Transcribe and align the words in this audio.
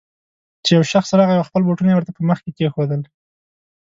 چې 0.63 0.71
يو 0.77 0.83
شخص 0.93 1.09
راغی 1.19 1.35
او 1.37 1.47
خپل 1.49 1.61
بوټونه 1.65 1.89
يې 1.91 1.97
ورته 1.97 2.11
په 2.15 2.21
مخ 2.29 2.37
کې 2.43 2.51
کېښودل. 2.57 3.01